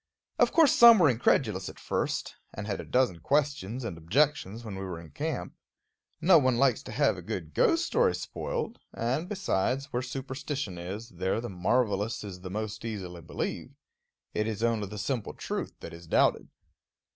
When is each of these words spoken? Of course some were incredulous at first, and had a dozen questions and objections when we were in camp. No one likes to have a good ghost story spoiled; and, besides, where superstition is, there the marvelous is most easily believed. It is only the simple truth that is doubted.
Of 0.39 0.51
course 0.51 0.73
some 0.73 0.97
were 0.97 1.11
incredulous 1.11 1.69
at 1.69 1.77
first, 1.79 2.35
and 2.55 2.65
had 2.65 2.81
a 2.81 2.85
dozen 2.85 3.19
questions 3.19 3.83
and 3.83 3.99
objections 3.99 4.65
when 4.65 4.73
we 4.73 4.81
were 4.81 4.99
in 4.99 5.11
camp. 5.11 5.53
No 6.19 6.39
one 6.39 6.57
likes 6.57 6.81
to 6.81 6.91
have 6.91 7.17
a 7.19 7.21
good 7.21 7.53
ghost 7.53 7.85
story 7.85 8.15
spoiled; 8.15 8.79
and, 8.93 9.29
besides, 9.29 9.93
where 9.93 10.01
superstition 10.01 10.79
is, 10.79 11.09
there 11.09 11.39
the 11.39 11.49
marvelous 11.49 12.23
is 12.23 12.39
most 12.41 12.83
easily 12.83 13.21
believed. 13.21 13.75
It 14.33 14.47
is 14.47 14.63
only 14.63 14.87
the 14.87 14.97
simple 14.97 15.35
truth 15.35 15.73
that 15.81 15.93
is 15.93 16.07
doubted. 16.07 16.49